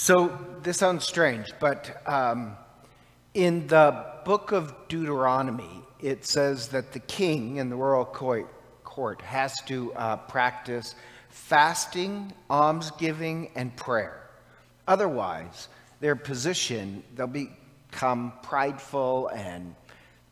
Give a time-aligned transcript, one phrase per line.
[0.00, 2.56] So this sounds strange, but um,
[3.34, 9.52] in the book of Deuteronomy, it says that the king in the royal court has
[9.66, 10.94] to uh, practice
[11.30, 14.22] fasting, almsgiving, and prayer.
[14.86, 15.66] Otherwise,
[15.98, 19.74] their position, they'll become prideful and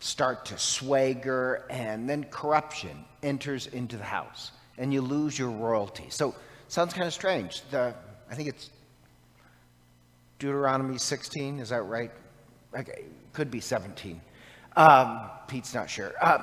[0.00, 6.06] start to swagger, and then corruption enters into the house, and you lose your royalty.
[6.08, 6.34] So,
[6.66, 7.62] sounds kind of strange.
[7.70, 7.94] The,
[8.28, 8.68] I think it's
[10.42, 12.10] Deuteronomy 16, is that right?
[12.76, 14.20] Okay, could be 17.
[14.74, 16.14] Um, Pete's not sure.
[16.20, 16.38] Uh,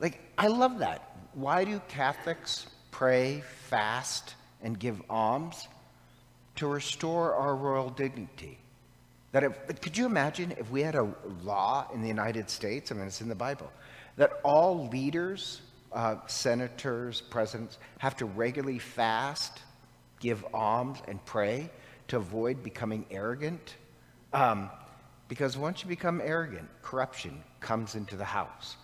[0.00, 1.18] like, I love that.
[1.34, 5.68] Why do Catholics pray, fast, and give alms?
[6.54, 8.56] To restore our royal dignity.
[9.32, 11.06] That if, could you imagine if we had a
[11.42, 13.70] law in the United States, I mean, it's in the Bible,
[14.16, 15.60] that all leaders,
[15.92, 19.60] uh, senators, presidents, have to regularly fast,
[20.20, 21.68] give alms, and pray
[22.08, 23.74] to avoid becoming arrogant.
[24.32, 24.70] Um,
[25.28, 28.76] because once you become arrogant, corruption comes into the house.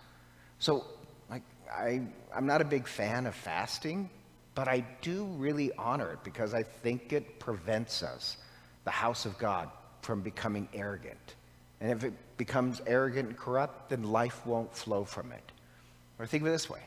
[0.59, 0.85] So,
[1.31, 2.03] like, I,
[2.35, 4.11] I'm not a big fan of fasting,
[4.55, 8.37] but I do really honor it because I think it prevents us,
[8.85, 9.71] the house of God,
[10.03, 11.37] from becoming arrogant.
[11.81, 15.53] And if it becomes arrogant and corrupt, then life won't flow from it.
[16.19, 16.83] Or think of it this way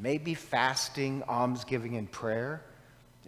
[0.00, 2.62] maybe fasting, almsgiving, and prayer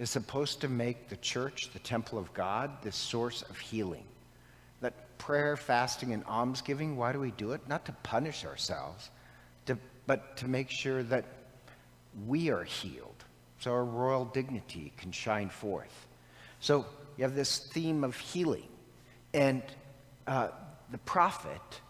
[0.02, 4.04] is supposed to make the church, the temple of God, the source of healing.
[4.80, 7.60] That prayer, fasting, and almsgiving, why do we do it?
[7.68, 9.10] Not to punish ourselves,
[9.66, 11.24] to, but to make sure that
[12.26, 13.24] we are healed
[13.60, 16.08] so our royal dignity can shine forth.
[16.58, 16.84] So
[17.16, 18.66] you have this theme of healing.
[19.32, 19.62] And
[20.26, 20.48] uh,
[20.90, 21.80] the prophet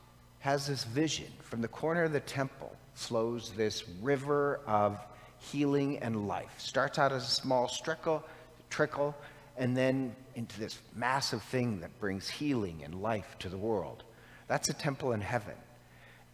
[0.40, 1.32] has this vision.
[1.40, 5.00] From the corner of the temple flows this river of
[5.42, 6.52] healing and life.
[6.58, 8.22] Starts out as a small trickle,
[8.70, 9.14] trickle,
[9.56, 14.04] and then into this massive thing that brings healing and life to the world.
[14.48, 15.54] That's a temple in heaven.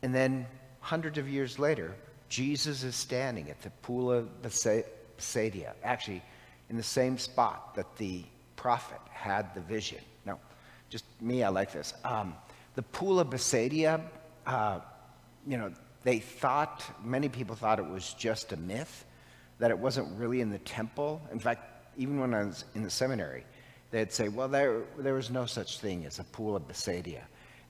[0.03, 0.47] And then
[0.81, 1.94] hundreds of years later,
[2.28, 6.22] Jesus is standing at the pool of Bethsaida, actually
[6.69, 8.25] in the same spot that the
[8.56, 9.99] prophet had the vision.
[10.27, 10.38] Now,
[10.91, 11.94] just me, I like this.
[12.04, 12.34] Um,
[12.75, 14.00] the pool of Bethsaida,
[14.47, 14.81] uh,
[15.47, 15.72] you know,
[16.09, 19.05] they thought, many people thought it was just a myth,
[19.59, 21.21] that it wasn't really in the temple.
[21.31, 21.61] In fact,
[21.99, 23.45] even when I was in the seminary,
[23.91, 27.21] they'd say, well, there, there was no such thing as a pool of Bethsaida.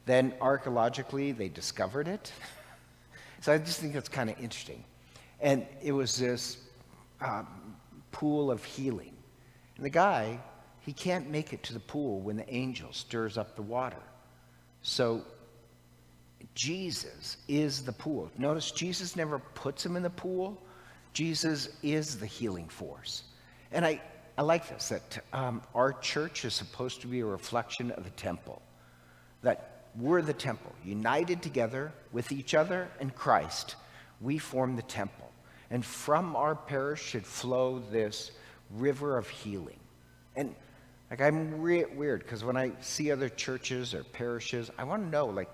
[0.07, 2.33] Then archaeologically, they discovered it.
[3.41, 4.85] so I just think that's kind of interesting.
[5.41, 6.59] And it was this
[7.21, 7.75] um,
[8.13, 9.17] pool of healing.
[9.77, 10.39] And the guy,
[10.87, 14.03] he can't make it to the pool when the angel stirs up the water.
[14.83, 15.25] So
[16.55, 18.31] Jesus is the pool.
[18.39, 20.61] Notice Jesus never puts him in the pool.
[21.13, 23.25] Jesus is the healing force.
[23.73, 24.01] And I,
[24.37, 28.11] I like this that um, our church is supposed to be a reflection of the
[28.11, 28.63] temple.
[29.43, 33.77] That we're the temple, united together with each other and Christ,
[34.21, 35.31] we form the temple.
[35.71, 38.31] And from our parish should flow this
[38.71, 39.79] river of healing.
[40.37, 40.55] And
[41.11, 45.09] like I'm re- weird because when I see other churches or parishes, I want to
[45.09, 45.51] know like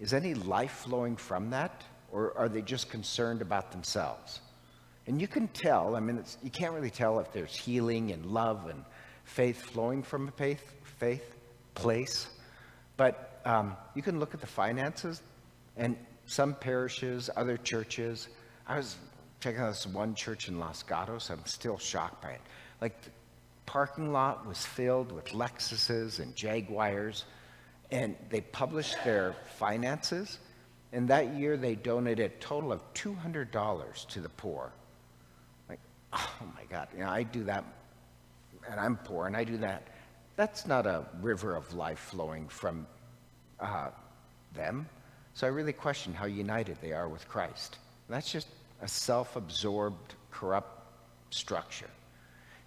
[0.00, 1.82] is any life flowing from that?
[2.12, 4.40] Or are they just concerned about themselves?
[5.06, 8.68] And you can tell, I mean, you can't really tell if there's healing and love
[8.68, 8.84] and
[9.24, 11.36] faith flowing from a faith, faith
[11.74, 12.28] place.
[12.96, 15.22] But um, you can look at the finances,
[15.76, 15.96] and
[16.26, 18.28] some parishes, other churches.
[18.66, 18.96] I was
[19.40, 21.30] checking out this one church in Los Gatos.
[21.30, 22.40] I'm still shocked by it.
[22.80, 23.10] Like, the
[23.66, 27.24] parking lot was filled with Lexuses and Jaguars
[27.90, 30.38] and they published their finances.
[30.92, 34.72] And that year, they donated a total of $200 to the poor.
[35.68, 35.80] Like,
[36.12, 37.64] oh my God, you know, I do that,
[38.70, 39.88] and I'm poor, and I do that.
[40.36, 42.86] That's not a river of life flowing from
[43.60, 43.90] uh,
[44.54, 44.88] them.
[45.34, 47.78] So I really question how united they are with Christ.
[48.08, 48.48] That's just
[48.82, 50.82] a self absorbed, corrupt
[51.30, 51.90] structure.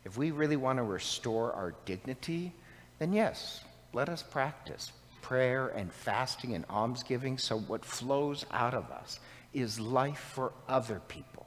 [0.05, 2.53] If we really want to restore our dignity,
[2.99, 3.63] then yes,
[3.93, 7.37] let us practice prayer and fasting and almsgiving.
[7.37, 9.19] So, what flows out of us
[9.53, 11.45] is life for other people.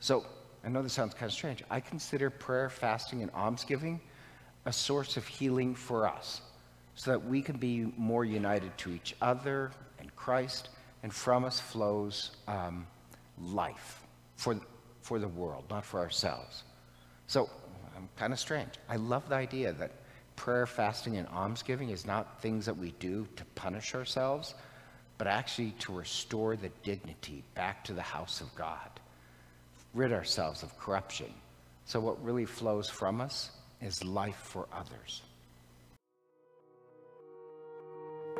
[0.00, 0.24] So,
[0.64, 1.62] I know this sounds kind of strange.
[1.70, 4.00] I consider prayer, fasting, and almsgiving
[4.64, 6.40] a source of healing for us
[6.96, 9.70] so that we can be more united to each other
[10.00, 10.70] and Christ,
[11.02, 12.86] and from us flows um,
[13.40, 14.02] life
[14.34, 14.58] for,
[15.02, 16.64] for the world, not for ourselves.
[17.26, 17.48] So,
[17.96, 18.72] I'm kind of strange.
[18.88, 19.90] I love the idea that
[20.36, 24.54] prayer, fasting, and almsgiving is not things that we do to punish ourselves,
[25.18, 28.90] but actually to restore the dignity back to the house of God,
[29.94, 31.32] rid ourselves of corruption.
[31.86, 33.50] So, what really flows from us
[33.80, 35.22] is life for others.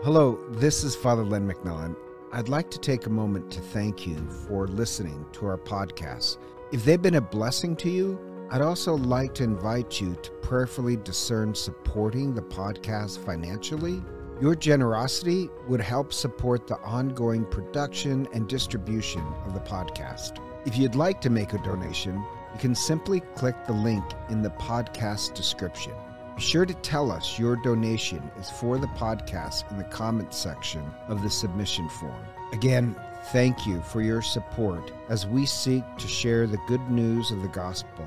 [0.02, 1.96] Hello, this is Father Len McMillan.
[2.32, 6.36] I'd like to take a moment to thank you for listening to our podcast.
[6.72, 10.96] If they've been a blessing to you, I'd also like to invite you to prayerfully
[10.96, 14.00] discern supporting the podcast financially.
[14.40, 20.38] Your generosity would help support the ongoing production and distribution of the podcast.
[20.64, 22.14] If you'd like to make a donation,
[22.52, 25.94] you can simply click the link in the podcast description.
[26.36, 30.84] Be sure to tell us your donation is for the podcast in the comments section
[31.08, 32.24] of the submission form.
[32.52, 32.94] Again,
[33.32, 37.48] thank you for your support as we seek to share the good news of the
[37.48, 38.06] gospel.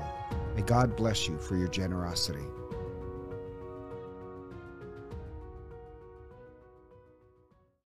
[0.54, 2.46] May God bless you for your generosity.